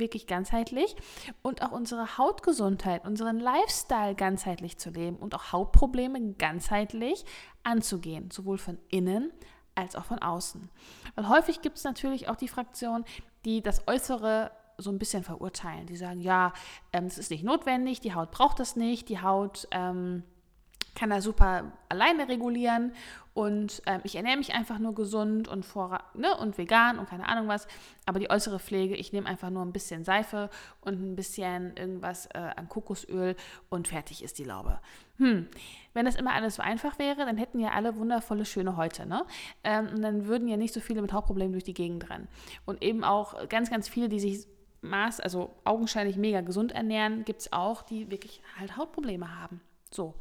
wirklich 0.00 0.26
ganzheitlich 0.26 0.96
und 1.42 1.62
auch 1.62 1.72
unsere 1.72 2.18
Hautgesundheit, 2.18 3.04
unseren 3.06 3.40
Lifestyle 3.40 4.14
ganzheitlich 4.14 4.78
zu 4.78 4.90
leben 4.90 5.16
und 5.16 5.34
auch 5.34 5.52
Hautprobleme 5.52 6.34
ganzheitlich 6.34 7.24
anzugehen, 7.62 8.30
sowohl 8.30 8.58
von 8.58 8.78
innen 8.88 9.32
als 9.74 9.94
auch 9.96 10.04
von 10.04 10.18
außen. 10.18 10.68
Weil 11.14 11.28
häufig 11.28 11.62
gibt 11.62 11.78
es 11.78 11.84
natürlich 11.84 12.28
auch 12.28 12.36
die 12.36 12.48
Fraktion, 12.48 13.04
die 13.44 13.62
das 13.62 13.86
Äußere 13.86 14.50
so 14.78 14.90
ein 14.90 14.98
bisschen 14.98 15.24
verurteilen. 15.24 15.86
Die 15.86 15.96
sagen, 15.96 16.20
ja, 16.20 16.52
ähm, 16.92 17.06
es 17.06 17.18
ist 17.18 17.30
nicht 17.30 17.44
notwendig, 17.44 18.00
die 18.00 18.14
Haut 18.14 18.30
braucht 18.30 18.60
das 18.60 18.76
nicht, 18.76 19.08
die 19.08 19.20
Haut 19.20 19.68
ähm, 19.72 20.22
kann 20.98 21.10
da 21.10 21.20
super 21.20 21.72
alleine 21.88 22.28
regulieren 22.28 22.92
und 23.34 23.82
ähm, 23.86 24.00
ich 24.02 24.16
ernähre 24.16 24.36
mich 24.36 24.52
einfach 24.52 24.80
nur 24.80 24.96
gesund 24.96 25.46
und, 25.46 25.64
vor, 25.64 26.00
ne, 26.14 26.36
und 26.38 26.58
vegan 26.58 26.98
und 26.98 27.08
keine 27.08 27.28
Ahnung 27.28 27.46
was. 27.46 27.68
Aber 28.04 28.18
die 28.18 28.30
äußere 28.30 28.58
Pflege, 28.58 28.96
ich 28.96 29.12
nehme 29.12 29.28
einfach 29.28 29.48
nur 29.50 29.64
ein 29.64 29.72
bisschen 29.72 30.02
Seife 30.02 30.50
und 30.80 31.00
ein 31.00 31.14
bisschen 31.14 31.76
irgendwas 31.76 32.26
äh, 32.34 32.50
an 32.56 32.68
Kokosöl 32.68 33.36
und 33.68 33.86
fertig 33.86 34.24
ist 34.24 34.40
die 34.40 34.44
Laube. 34.44 34.80
Hm, 35.18 35.46
wenn 35.94 36.04
das 36.04 36.16
immer 36.16 36.32
alles 36.32 36.56
so 36.56 36.62
einfach 36.62 36.98
wäre, 36.98 37.24
dann 37.24 37.36
hätten 37.36 37.60
ja 37.60 37.70
alle 37.70 37.96
wundervolle, 37.96 38.44
schöne 38.44 38.76
Häute. 38.76 39.06
Ne? 39.06 39.24
Ähm, 39.62 39.88
und 39.94 40.02
dann 40.02 40.26
würden 40.26 40.48
ja 40.48 40.56
nicht 40.56 40.74
so 40.74 40.80
viele 40.80 41.00
mit 41.00 41.12
Hautproblemen 41.12 41.52
durch 41.52 41.64
die 41.64 41.74
Gegend 41.74 42.10
rennen. 42.10 42.26
Und 42.66 42.82
eben 42.82 43.04
auch 43.04 43.48
ganz, 43.48 43.70
ganz 43.70 43.88
viele, 43.88 44.08
die 44.08 44.18
sich 44.18 44.48
maß, 44.80 45.20
also 45.20 45.54
augenscheinlich 45.64 46.16
mega 46.16 46.40
gesund 46.40 46.72
ernähren, 46.72 47.24
gibt 47.24 47.42
es 47.42 47.52
auch, 47.52 47.82
die 47.82 48.10
wirklich 48.10 48.42
halt 48.58 48.76
Hautprobleme 48.76 49.40
haben. 49.40 49.60
So. 49.92 50.14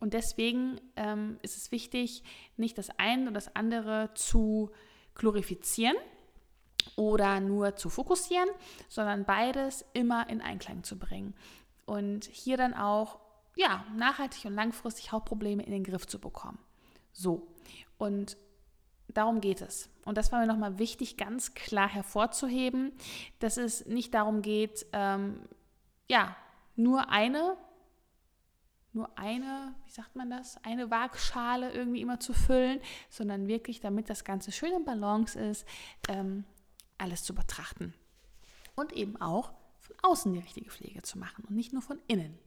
Und 0.00 0.14
deswegen 0.14 0.80
ähm, 0.96 1.38
ist 1.42 1.56
es 1.56 1.72
wichtig, 1.72 2.22
nicht 2.56 2.78
das 2.78 2.90
eine 2.98 3.24
oder 3.24 3.32
das 3.32 3.54
andere 3.56 4.10
zu 4.14 4.70
glorifizieren 5.14 5.96
oder 6.96 7.40
nur 7.40 7.76
zu 7.76 7.90
fokussieren, 7.90 8.48
sondern 8.88 9.24
beides 9.24 9.84
immer 9.92 10.28
in 10.28 10.40
Einklang 10.40 10.84
zu 10.84 10.98
bringen. 10.98 11.34
Und 11.84 12.26
hier 12.26 12.56
dann 12.56 12.74
auch 12.74 13.18
ja, 13.56 13.84
nachhaltig 13.96 14.44
und 14.44 14.54
langfristig 14.54 15.10
Hauptprobleme 15.10 15.64
in 15.64 15.72
den 15.72 15.82
Griff 15.84 16.06
zu 16.06 16.20
bekommen. 16.20 16.58
So, 17.12 17.48
und 17.98 18.36
darum 19.08 19.40
geht 19.40 19.60
es. 19.60 19.90
Und 20.04 20.16
das 20.16 20.30
war 20.30 20.38
mir 20.38 20.46
nochmal 20.46 20.78
wichtig, 20.78 21.16
ganz 21.16 21.54
klar 21.54 21.88
hervorzuheben, 21.88 22.92
dass 23.40 23.56
es 23.56 23.86
nicht 23.86 24.14
darum 24.14 24.42
geht, 24.42 24.86
ähm, 24.92 25.40
ja, 26.08 26.36
nur 26.76 27.10
eine 27.10 27.56
nur 28.92 29.18
eine, 29.18 29.74
wie 29.84 29.90
sagt 29.90 30.16
man 30.16 30.30
das, 30.30 30.62
eine 30.64 30.90
Waagschale 30.90 31.72
irgendwie 31.72 32.00
immer 32.00 32.20
zu 32.20 32.32
füllen, 32.32 32.80
sondern 33.10 33.46
wirklich, 33.46 33.80
damit 33.80 34.10
das 34.10 34.24
Ganze 34.24 34.52
schön 34.52 34.72
in 34.72 34.84
Balance 34.84 35.38
ist, 35.38 35.66
ähm, 36.08 36.44
alles 36.96 37.22
zu 37.22 37.34
betrachten. 37.34 37.94
Und 38.74 38.92
eben 38.92 39.20
auch 39.20 39.52
von 39.78 39.96
außen 40.02 40.32
die 40.32 40.40
richtige 40.40 40.70
Pflege 40.70 41.02
zu 41.02 41.18
machen 41.18 41.44
und 41.48 41.54
nicht 41.54 41.72
nur 41.72 41.82
von 41.82 41.98
innen. 42.06 42.38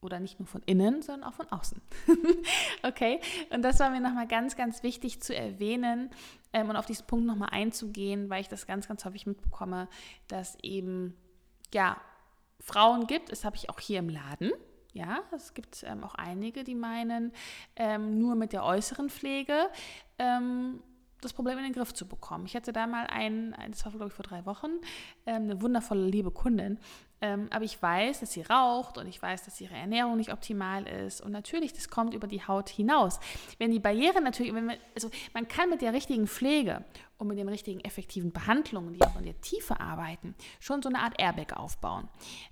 Oder 0.00 0.20
nicht 0.20 0.38
nur 0.38 0.46
von 0.46 0.62
innen, 0.64 1.02
sondern 1.02 1.28
auch 1.28 1.34
von 1.34 1.48
außen. 1.50 1.80
okay, 2.84 3.20
und 3.50 3.62
das 3.62 3.80
war 3.80 3.90
mir 3.90 4.00
nochmal 4.00 4.28
ganz, 4.28 4.54
ganz 4.54 4.84
wichtig 4.84 5.20
zu 5.20 5.34
erwähnen 5.34 6.10
ähm, 6.52 6.68
und 6.68 6.76
auf 6.76 6.86
diesen 6.86 7.06
Punkt 7.06 7.26
nochmal 7.26 7.48
einzugehen, 7.50 8.30
weil 8.30 8.40
ich 8.40 8.48
das 8.48 8.66
ganz, 8.66 8.86
ganz 8.86 9.04
häufig 9.04 9.26
mitbekomme, 9.26 9.88
dass 10.28 10.56
eben, 10.62 11.16
ja, 11.74 12.00
Frauen 12.60 13.06
gibt, 13.06 13.32
das 13.32 13.44
habe 13.44 13.56
ich 13.56 13.70
auch 13.70 13.80
hier 13.80 13.98
im 13.98 14.08
Laden, 14.08 14.52
ja, 14.98 15.20
es 15.32 15.54
gibt 15.54 15.84
ähm, 15.84 16.02
auch 16.02 16.16
einige, 16.16 16.64
die 16.64 16.74
meinen, 16.74 17.32
ähm, 17.76 18.18
nur 18.18 18.34
mit 18.34 18.52
der 18.52 18.64
äußeren 18.64 19.08
Pflege 19.08 19.70
ähm, 20.18 20.82
das 21.20 21.32
Problem 21.32 21.58
in 21.58 21.64
den 21.64 21.72
Griff 21.72 21.94
zu 21.94 22.06
bekommen. 22.06 22.46
Ich 22.46 22.54
hatte 22.54 22.72
da 22.72 22.86
mal 22.86 23.06
einen, 23.06 23.54
das 23.70 23.84
war 23.84 23.92
glaube 23.92 24.08
ich 24.08 24.12
vor 24.12 24.24
drei 24.24 24.44
Wochen, 24.44 24.70
ähm, 25.26 25.44
eine 25.44 25.62
wundervolle 25.62 26.04
liebe 26.04 26.30
Kundin, 26.30 26.78
ähm, 27.20 27.48
aber 27.50 27.64
ich 27.64 27.80
weiß, 27.80 28.20
dass 28.20 28.32
sie 28.32 28.42
raucht 28.42 28.98
und 28.98 29.06
ich 29.06 29.20
weiß, 29.20 29.44
dass 29.44 29.60
ihre 29.60 29.74
Ernährung 29.74 30.16
nicht 30.16 30.32
optimal 30.32 30.86
ist. 30.86 31.20
Und 31.20 31.32
natürlich, 31.32 31.72
das 31.72 31.88
kommt 31.88 32.14
über 32.14 32.28
die 32.28 32.46
Haut 32.46 32.68
hinaus. 32.68 33.18
Wenn 33.58 33.70
die 33.70 33.80
Barriere 33.80 34.20
natürlich, 34.20 34.52
man, 34.52 34.76
also 34.94 35.10
man 35.34 35.48
kann 35.48 35.70
mit 35.70 35.80
der 35.80 35.92
richtigen 35.92 36.28
Pflege 36.28 36.84
und 37.18 37.26
mit 37.26 37.38
den 37.38 37.48
richtigen 37.48 37.80
effektiven 37.80 38.32
Behandlungen, 38.32 38.94
die 38.94 39.02
auch 39.02 39.16
in 39.16 39.24
der 39.24 39.40
Tiefe 39.40 39.80
arbeiten, 39.80 40.34
schon 40.60 40.82
so 40.82 40.88
eine 40.88 41.00
Art 41.00 41.20
Airbag 41.20 41.56
aufbauen. 41.56 42.08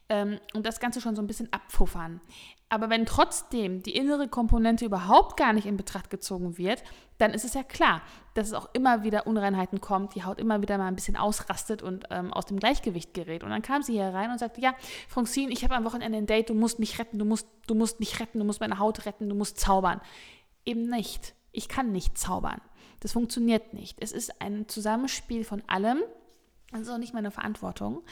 Ähm, 0.08 0.38
und 0.54 0.66
das 0.66 0.80
Ganze 0.80 1.00
schon 1.00 1.14
so 1.14 1.22
ein 1.22 1.28
bisschen 1.28 1.52
abpuffern. 1.52 2.20
Aber 2.68 2.90
wenn 2.90 3.06
trotzdem 3.06 3.84
die 3.84 3.94
innere 3.94 4.26
Komponente 4.26 4.84
überhaupt 4.84 5.36
gar 5.36 5.52
nicht 5.52 5.66
in 5.66 5.76
Betracht 5.76 6.10
gezogen 6.10 6.58
wird, 6.58 6.82
dann 7.18 7.32
ist 7.32 7.44
es 7.44 7.54
ja 7.54 7.62
klar, 7.62 8.02
dass 8.34 8.48
es 8.48 8.54
auch 8.54 8.68
immer 8.72 9.04
wieder 9.04 9.28
Unreinheiten 9.28 9.80
kommt, 9.80 10.16
die 10.16 10.24
Haut 10.24 10.40
immer 10.40 10.60
wieder 10.60 10.76
mal 10.76 10.88
ein 10.88 10.96
bisschen 10.96 11.16
ausrastet 11.16 11.82
und 11.82 12.06
ähm, 12.10 12.32
aus 12.32 12.46
dem 12.46 12.58
Gleichgewicht 12.58 13.14
gerät. 13.14 13.44
Und 13.44 13.50
dann 13.50 13.62
kam 13.62 13.82
sie 13.82 13.92
hier 13.92 14.12
rein 14.12 14.32
und 14.32 14.38
sagte, 14.38 14.60
ja, 14.60 14.74
Francine, 15.08 15.52
ich 15.52 15.62
habe 15.62 15.76
am 15.76 15.84
Wochenende 15.84 16.18
ein 16.18 16.26
Date, 16.26 16.50
du 16.50 16.54
musst 16.54 16.80
mich 16.80 16.98
retten, 16.98 17.20
du 17.20 17.24
musst, 17.24 17.46
du 17.68 17.76
musst 17.76 18.00
mich 18.00 18.18
retten, 18.18 18.40
du 18.40 18.44
musst 18.44 18.60
meine 18.60 18.80
Haut 18.80 19.06
retten, 19.06 19.28
du 19.28 19.36
musst 19.36 19.60
zaubern. 19.60 20.00
Eben 20.64 20.90
nicht. 20.90 21.34
Ich 21.52 21.68
kann 21.68 21.92
nicht 21.92 22.18
zaubern. 22.18 22.60
Das 23.00 23.12
funktioniert 23.12 23.74
nicht. 23.74 23.98
Es 24.00 24.12
ist 24.12 24.40
ein 24.40 24.68
Zusammenspiel 24.68 25.44
von 25.44 25.62
allem 25.68 26.02
das 26.72 26.80
ist 26.80 26.90
auch 26.90 26.98
nicht 26.98 27.14
meine 27.14 27.30
Verantwortung, 27.30 28.02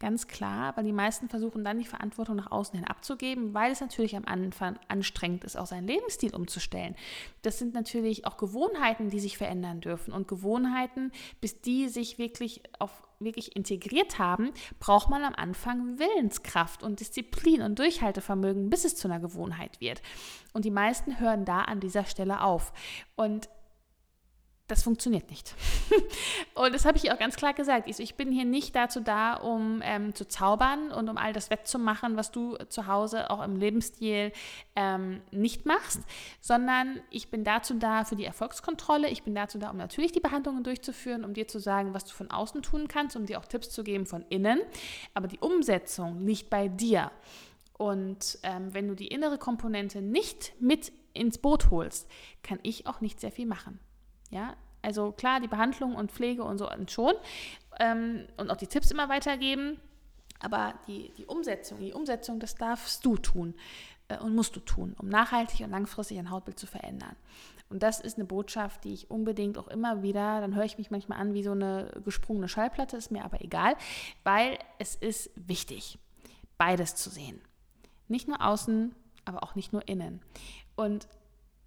ganz 0.00 0.26
klar, 0.26 0.76
weil 0.76 0.82
die 0.82 0.92
meisten 0.92 1.28
versuchen 1.28 1.62
dann 1.62 1.78
die 1.78 1.84
Verantwortung 1.84 2.34
nach 2.36 2.50
außen 2.50 2.76
hin 2.76 2.86
abzugeben, 2.86 3.54
weil 3.54 3.70
es 3.70 3.80
natürlich 3.80 4.16
am 4.16 4.24
Anfang 4.26 4.80
anstrengend 4.88 5.44
ist, 5.44 5.56
auch 5.56 5.66
seinen 5.66 5.86
Lebensstil 5.86 6.34
umzustellen. 6.34 6.96
Das 7.42 7.60
sind 7.60 7.72
natürlich 7.72 8.26
auch 8.26 8.36
Gewohnheiten, 8.36 9.10
die 9.10 9.20
sich 9.20 9.38
verändern 9.38 9.80
dürfen 9.80 10.12
und 10.12 10.26
Gewohnheiten, 10.26 11.12
bis 11.40 11.60
die 11.60 11.88
sich 11.88 12.18
wirklich 12.18 12.62
auf 12.78 12.90
wirklich 13.22 13.54
integriert 13.54 14.18
haben, 14.18 14.50
braucht 14.78 15.10
man 15.10 15.22
am 15.24 15.34
Anfang 15.34 15.98
Willenskraft 15.98 16.82
und 16.82 17.00
Disziplin 17.00 17.60
und 17.60 17.78
Durchhaltevermögen, 17.78 18.70
bis 18.70 18.86
es 18.86 18.96
zu 18.96 19.08
einer 19.08 19.20
Gewohnheit 19.20 19.78
wird. 19.82 20.00
Und 20.54 20.64
die 20.64 20.70
meisten 20.70 21.20
hören 21.20 21.44
da 21.44 21.60
an 21.60 21.80
dieser 21.80 22.06
Stelle 22.06 22.40
auf. 22.40 22.72
Und 23.16 23.50
das 24.70 24.82
funktioniert 24.82 25.28
nicht. 25.30 25.54
und 26.54 26.74
das 26.74 26.84
habe 26.84 26.96
ich 26.96 27.10
auch 27.10 27.18
ganz 27.18 27.36
klar 27.36 27.54
gesagt. 27.54 27.88
Ich 27.88 28.14
bin 28.14 28.30
hier 28.30 28.44
nicht 28.44 28.76
dazu 28.76 29.00
da, 29.00 29.34
um 29.34 29.80
ähm, 29.84 30.14
zu 30.14 30.26
zaubern 30.28 30.92
und 30.92 31.08
um 31.08 31.16
all 31.16 31.32
das 31.32 31.50
wettzumachen, 31.50 32.16
was 32.16 32.30
du 32.30 32.56
zu 32.68 32.86
Hause 32.86 33.30
auch 33.30 33.42
im 33.42 33.56
Lebensstil 33.56 34.32
ähm, 34.76 35.20
nicht 35.30 35.66
machst, 35.66 36.00
sondern 36.40 37.00
ich 37.10 37.30
bin 37.30 37.44
dazu 37.44 37.74
da 37.74 38.04
für 38.04 38.16
die 38.16 38.24
Erfolgskontrolle. 38.24 39.08
Ich 39.08 39.22
bin 39.22 39.34
dazu 39.34 39.58
da, 39.58 39.70
um 39.70 39.76
natürlich 39.76 40.12
die 40.12 40.20
Behandlungen 40.20 40.62
durchzuführen, 40.62 41.24
um 41.24 41.34
dir 41.34 41.48
zu 41.48 41.58
sagen, 41.58 41.94
was 41.94 42.04
du 42.04 42.12
von 42.12 42.30
außen 42.30 42.62
tun 42.62 42.88
kannst, 42.88 43.16
um 43.16 43.26
dir 43.26 43.38
auch 43.38 43.46
Tipps 43.46 43.70
zu 43.70 43.82
geben 43.82 44.06
von 44.06 44.24
innen. 44.28 44.60
Aber 45.14 45.26
die 45.26 45.38
Umsetzung 45.38 46.20
liegt 46.24 46.50
bei 46.50 46.68
dir. 46.68 47.10
Und 47.80 48.38
ähm, 48.42 48.74
wenn 48.74 48.88
du 48.88 48.94
die 48.94 49.08
innere 49.08 49.38
Komponente 49.38 50.02
nicht 50.02 50.52
mit 50.60 50.92
ins 51.14 51.38
Boot 51.38 51.70
holst, 51.70 52.08
kann 52.42 52.58
ich 52.62 52.86
auch 52.86 53.00
nicht 53.00 53.20
sehr 53.20 53.32
viel 53.32 53.46
machen. 53.46 53.80
Ja, 54.30 54.56
also 54.82 55.12
klar, 55.12 55.40
die 55.40 55.48
Behandlung 55.48 55.94
und 55.94 56.12
Pflege 56.12 56.42
und 56.42 56.58
so 56.58 56.68
schon 56.88 57.14
ähm, 57.78 58.26
und 58.36 58.50
auch 58.50 58.56
die 58.56 58.66
Tipps 58.66 58.90
immer 58.90 59.08
weitergeben, 59.08 59.78
aber 60.40 60.74
die, 60.86 61.12
die 61.18 61.26
Umsetzung, 61.26 61.78
die 61.80 61.92
Umsetzung, 61.92 62.40
das 62.40 62.54
darfst 62.54 63.04
du 63.04 63.16
tun 63.16 63.54
äh, 64.08 64.18
und 64.18 64.34
musst 64.34 64.56
du 64.56 64.60
tun, 64.60 64.94
um 64.98 65.08
nachhaltig 65.08 65.60
und 65.60 65.70
langfristig 65.70 66.18
ein 66.18 66.30
Hautbild 66.30 66.58
zu 66.58 66.66
verändern. 66.66 67.16
Und 67.68 67.82
das 67.82 68.00
ist 68.00 68.16
eine 68.16 68.24
Botschaft, 68.24 68.84
die 68.84 68.92
ich 68.92 69.10
unbedingt 69.10 69.56
auch 69.56 69.68
immer 69.68 70.02
wieder, 70.02 70.40
dann 70.40 70.56
höre 70.56 70.64
ich 70.64 70.78
mich 70.78 70.90
manchmal 70.90 71.20
an 71.20 71.34
wie 71.34 71.44
so 71.44 71.52
eine 71.52 71.90
gesprungene 72.04 72.48
Schallplatte, 72.48 72.96
ist 72.96 73.12
mir 73.12 73.24
aber 73.24 73.42
egal, 73.42 73.76
weil 74.24 74.58
es 74.78 74.96
ist 74.96 75.30
wichtig, 75.36 75.98
beides 76.58 76.96
zu 76.96 77.10
sehen. 77.10 77.40
Nicht 78.08 78.26
nur 78.26 78.44
außen, 78.44 78.92
aber 79.24 79.44
auch 79.44 79.54
nicht 79.54 79.72
nur 79.72 79.86
innen. 79.86 80.20
Und 80.74 81.06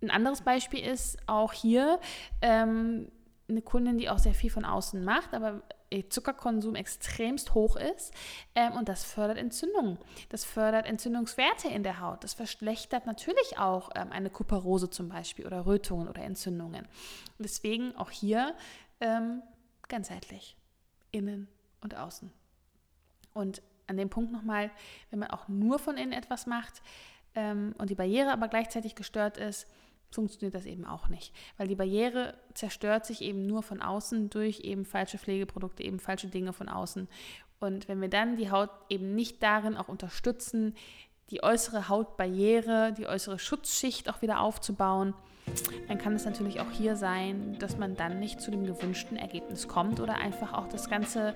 ein 0.04 0.12
anderes 0.12 0.42
Beispiel 0.42 0.86
ist 0.86 1.18
auch 1.28 1.54
hier 1.54 2.00
ähm, 2.42 3.12
eine 3.50 3.62
Kundin, 3.62 3.98
die 3.98 4.10
auch 4.10 4.20
sehr 4.20 4.34
viel 4.34 4.50
von 4.50 4.66
außen 4.66 5.04
macht, 5.04 5.34
aber 5.34 5.64
Zuckerkonsum 6.10 6.76
extremst 6.76 7.54
hoch 7.54 7.76
ist 7.76 8.14
ähm, 8.56 8.74
und 8.74 8.90
das 8.90 9.04
fördert 9.04 9.38
Entzündungen. 9.38 10.00
Das 10.30 10.44
fördert 10.44 10.88
Entzündungswerte 10.88 11.68
in 11.68 11.84
der 11.84 12.00
Haut. 12.00 12.24
Das 12.24 12.34
verschlechtert 12.34 13.06
natürlich 13.06 13.60
auch 13.60 13.92
ähm, 13.96 14.12
eine 14.12 14.30
Kuparose 14.30 14.90
zum 14.90 15.10
Beispiel 15.10 15.46
oder 15.46 15.66
Rötungen 15.66 16.08
oder 16.08 16.24
Entzündungen. 16.24 16.88
Deswegen 17.38 17.96
auch 17.96 18.10
hier 18.10 18.56
ähm, 19.02 19.44
ganzheitlich, 19.88 20.56
innen 21.12 21.48
und 21.82 21.96
außen. 21.96 22.32
Und 23.34 23.62
an 23.88 23.98
dem 23.98 24.10
Punkt 24.10 24.32
nochmal, 24.32 24.72
wenn 25.12 25.20
man 25.20 25.30
auch 25.30 25.48
nur 25.48 25.78
von 25.78 25.98
innen 25.98 26.14
etwas 26.14 26.48
macht 26.48 26.82
ähm, 27.36 27.76
und 27.78 27.90
die 27.90 27.96
Barriere 27.96 28.32
aber 28.32 28.48
gleichzeitig 28.48 28.96
gestört 28.96 29.38
ist, 29.38 29.68
funktioniert 30.14 30.56
das 30.56 30.66
eben 30.66 30.86
auch 30.86 31.08
nicht. 31.10 31.34
Weil 31.58 31.68
die 31.68 31.76
Barriere 31.76 32.36
zerstört 32.54 33.06
sich 33.06 33.22
eben 33.22 33.46
nur 33.46 33.64
von 33.64 33.82
außen 33.82 34.30
durch 34.30 34.62
eben 34.62 34.86
falsche 34.86 35.18
Pflegeprodukte, 35.18 35.84
eben 35.84 36.00
falsche 36.00 36.28
Dinge 36.28 36.54
von 36.54 36.70
außen. 36.70 37.08
Und 37.60 37.88
wenn 37.88 38.02
wir 38.02 38.10
dann 38.10 38.36
die 38.36 38.52
Haut 38.52 38.70
eben 38.90 39.16
nicht 39.16 39.42
darin 39.42 39.78
auch 39.78 39.88
unterstützen, 39.88 40.76
die 41.30 41.44
äußere 41.44 41.90
Hautbarriere, 41.90 42.94
die 42.94 43.08
äußere 43.08 43.40
Schutzschicht 43.40 44.10
auch 44.10 44.22
wieder 44.22 44.42
aufzubauen, 44.42 45.14
dann 45.88 45.98
kann 45.98 46.14
es 46.14 46.26
natürlich 46.26 46.60
auch 46.60 46.72
hier 46.72 46.96
sein, 46.96 47.58
dass 47.60 47.78
man 47.78 47.96
dann 47.96 48.20
nicht 48.20 48.40
zu 48.40 48.52
dem 48.52 48.66
gewünschten 48.66 49.18
Ergebnis 49.18 49.68
kommt 49.68 50.00
oder 50.00 50.16
einfach 50.16 50.54
auch 50.54 50.68
das 50.68 50.90
ganze, 50.90 51.36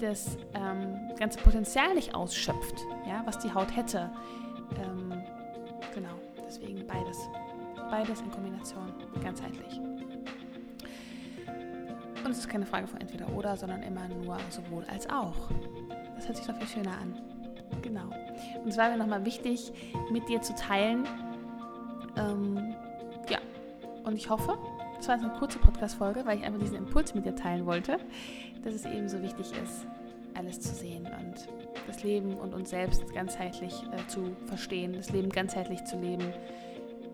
das 0.00 0.36
ähm, 0.54 0.96
ganze 1.18 1.38
Potenzial 1.38 1.94
nicht 1.94 2.14
ausschöpft, 2.14 2.80
ja, 3.06 3.22
was 3.24 3.38
die 3.38 3.52
Haut 3.52 3.74
hätte. 3.74 4.10
Ähm, 4.82 5.22
genau, 5.94 6.14
deswegen 6.46 6.86
beides. 6.86 7.18
Beides 7.90 8.20
in 8.20 8.30
Kombination, 8.30 8.92
ganzheitlich. 9.22 9.80
Und 12.24 12.32
es 12.32 12.38
ist 12.38 12.48
keine 12.48 12.66
Frage 12.66 12.88
von 12.88 13.00
entweder 13.00 13.28
oder, 13.28 13.56
sondern 13.56 13.82
immer 13.82 14.08
nur 14.08 14.36
sowohl 14.50 14.84
als 14.90 15.08
auch. 15.08 15.48
Das 16.16 16.26
hört 16.26 16.36
sich 16.36 16.46
doch 16.46 16.56
viel 16.56 16.66
schöner 16.66 16.98
an. 16.98 17.16
Genau. 17.82 18.06
Und 18.62 18.68
es 18.68 18.76
war 18.76 18.90
mir 18.90 18.96
nochmal 18.96 19.24
wichtig, 19.24 19.72
mit 20.10 20.28
dir 20.28 20.42
zu 20.42 20.54
teilen. 20.54 21.06
Ähm, 22.16 22.74
ja, 23.28 23.38
und 24.04 24.14
ich 24.14 24.28
hoffe, 24.28 24.58
das 24.96 25.06
war 25.08 25.16
jetzt 25.16 25.24
eine 25.24 25.34
kurze 25.38 25.58
Podcast-Folge, 25.58 26.24
weil 26.24 26.38
ich 26.38 26.44
einfach 26.44 26.60
diesen 26.60 26.78
Impuls 26.78 27.14
mit 27.14 27.26
dir 27.26 27.36
teilen 27.36 27.66
wollte, 27.66 27.98
dass 28.64 28.74
es 28.74 28.86
eben 28.86 29.08
so 29.08 29.22
wichtig 29.22 29.52
ist, 29.62 29.86
alles 30.34 30.60
zu 30.60 30.74
sehen 30.74 31.06
und 31.06 31.48
das 31.86 32.02
Leben 32.02 32.34
und 32.34 32.54
uns 32.54 32.70
selbst 32.70 33.14
ganzheitlich 33.14 33.74
äh, 33.92 34.06
zu 34.08 34.34
verstehen, 34.46 34.94
das 34.94 35.10
Leben 35.10 35.28
ganzheitlich 35.28 35.84
zu 35.84 35.96
leben 35.96 36.32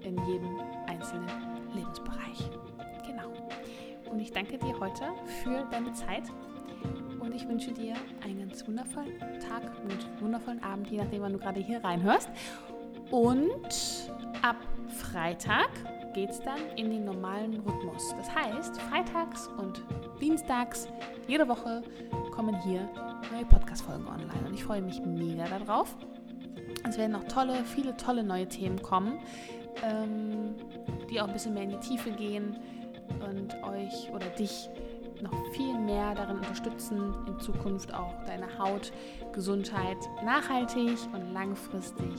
in 0.05 0.17
jedem 0.27 0.61
einzelnen 0.87 1.29
Lebensbereich. 1.75 2.51
Genau. 3.07 3.33
Und 4.11 4.21
ich 4.21 4.33
danke 4.33 4.59
dir 4.59 4.79
heute 4.79 5.05
für 5.43 5.67
deine 5.71 5.93
Zeit 5.93 6.25
und 7.21 7.35
ich 7.35 7.47
wünsche 7.49 7.73
dir 7.73 7.95
einen 8.25 8.41
ganz 8.41 8.67
wundervollen 8.67 9.19
Tag 9.41 9.63
und 9.85 10.23
wundervollen 10.23 10.63
Abend, 10.63 10.91
je 10.91 10.99
nachdem, 10.99 11.23
wann 11.23 11.33
du 11.33 11.39
gerade 11.39 11.61
hier 11.61 11.83
reinhörst. 11.83 12.29
Und 13.11 14.11
ab 14.43 14.57
Freitag 14.89 15.71
geht 16.15 16.31
es 16.31 16.41
dann 16.41 16.59
in 16.77 16.91
den 16.91 17.05
normalen 17.05 17.61
Rhythmus. 17.61 18.15
Das 18.17 18.35
heißt, 18.35 18.81
freitags 18.83 19.49
und 19.59 19.83
dienstags 20.21 20.89
jede 21.27 21.49
Woche 21.49 21.83
kommen 22.33 22.61
hier 22.63 22.89
neue 23.33 23.45
Podcast-Folgen 23.47 24.07
online 24.07 24.47
und 24.47 24.55
ich 24.55 24.65
freue 24.65 24.83
mich 24.83 25.01
mega 25.05 25.45
darauf. 25.47 25.97
Es 26.89 26.99
werden 26.99 27.13
noch 27.13 27.25
tolle, 27.25 27.65
viele 27.65 27.97
tolle 27.97 28.25
neue 28.25 28.49
Themen 28.49 28.83
kommen 28.83 29.19
ähm, 29.83 30.55
die 31.11 31.21
auch 31.21 31.27
ein 31.27 31.33
bisschen 31.33 31.55
mehr 31.55 31.65
in 31.65 31.71
die 31.71 31.81
Tiefe 31.81 32.11
gehen 32.11 32.57
und 33.21 33.55
euch 33.63 34.11
oder 34.13 34.27
dich 34.39 34.69
noch 35.23 35.47
viel 35.53 35.79
mehr 35.79 36.15
darin 36.15 36.37
unterstützen, 36.37 37.15
in 37.27 37.39
Zukunft 37.39 37.95
auch 37.95 38.15
deine 38.27 38.47
Hautgesundheit 38.59 39.99
nachhaltig 40.25 40.99
und 41.13 41.33
langfristig 41.33 42.13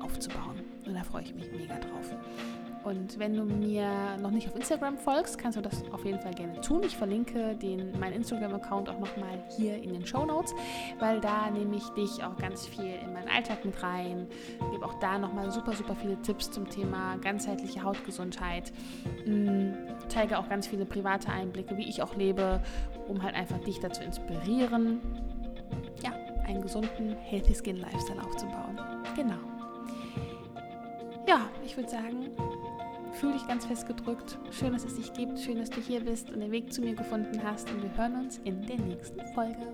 aufzubauen. 0.00 0.60
Und 0.84 0.94
da 0.94 1.04
freue 1.04 1.22
ich 1.22 1.34
mich 1.34 1.50
mega 1.52 1.78
drauf. 1.78 2.14
Und 2.84 3.18
wenn 3.18 3.36
du 3.36 3.44
mir 3.44 4.16
noch 4.20 4.30
nicht 4.30 4.48
auf 4.48 4.56
Instagram 4.56 4.98
folgst, 4.98 5.38
kannst 5.38 5.56
du 5.56 5.62
das 5.62 5.84
auf 5.92 6.04
jeden 6.04 6.18
Fall 6.20 6.34
gerne 6.34 6.60
tun. 6.60 6.82
Ich 6.84 6.96
verlinke 6.96 7.54
den, 7.56 7.98
meinen 7.98 8.14
Instagram-Account 8.14 8.88
auch 8.88 8.98
nochmal 8.98 9.42
hier 9.56 9.80
in 9.80 9.92
den 9.92 10.04
Show 10.04 10.24
Notes, 10.24 10.54
weil 10.98 11.20
da 11.20 11.50
nehme 11.50 11.76
ich 11.76 11.88
dich 11.90 12.24
auch 12.24 12.36
ganz 12.36 12.66
viel 12.66 12.94
in 13.04 13.12
meinen 13.12 13.28
Alltag 13.28 13.64
mit 13.64 13.80
rein. 13.82 14.26
Gebe 14.72 14.84
auch 14.84 14.98
da 14.98 15.18
nochmal 15.18 15.50
super, 15.52 15.72
super 15.72 15.94
viele 15.94 16.20
Tipps 16.22 16.50
zum 16.50 16.68
Thema 16.68 17.16
ganzheitliche 17.18 17.82
Hautgesundheit. 17.82 18.72
Mm, 19.26 19.72
zeige 20.08 20.38
auch 20.38 20.48
ganz 20.48 20.66
viele 20.66 20.84
private 20.84 21.28
Einblicke, 21.28 21.76
wie 21.76 21.88
ich 21.88 22.02
auch 22.02 22.16
lebe, 22.16 22.60
um 23.08 23.22
halt 23.22 23.34
einfach 23.34 23.58
dich 23.60 23.78
dazu 23.78 24.02
inspirieren, 24.02 25.00
ja, 26.02 26.12
einen 26.46 26.62
gesunden, 26.62 27.16
healthy 27.16 27.54
Skin 27.54 27.76
Lifestyle 27.76 28.22
aufzubauen. 28.22 28.80
Genau. 29.14 29.38
Ja, 31.26 31.48
ich 31.64 31.76
würde 31.76 31.88
sagen, 31.88 32.30
Fühl 33.22 33.34
dich 33.34 33.46
ganz 33.46 33.64
fest 33.64 33.86
gedrückt. 33.86 34.36
Schön, 34.50 34.72
dass 34.72 34.82
es 34.82 34.96
dich 34.96 35.12
gibt. 35.12 35.38
Schön, 35.38 35.56
dass 35.56 35.70
du 35.70 35.80
hier 35.80 36.00
bist 36.00 36.28
und 36.30 36.40
den 36.40 36.50
Weg 36.50 36.72
zu 36.72 36.80
mir 36.80 36.96
gefunden 36.96 37.40
hast. 37.40 37.70
Und 37.70 37.80
wir 37.80 37.96
hören 37.96 38.16
uns 38.16 38.38
in 38.42 38.66
der 38.66 38.80
nächsten 38.80 39.20
Folge. 39.32 39.64